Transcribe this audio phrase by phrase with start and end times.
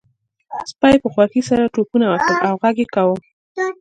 [0.69, 3.15] سپي په خوښۍ سره ټوپونه وهل او غږ یې کاوه